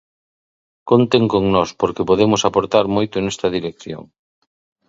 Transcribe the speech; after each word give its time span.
Conten 0.89 1.23
con 1.33 1.43
nos, 1.53 1.69
porque 1.79 2.07
podemos 2.09 2.41
aportar 2.47 2.85
moito 2.95 3.15
nesta 3.19 3.47
dirección. 3.57 4.03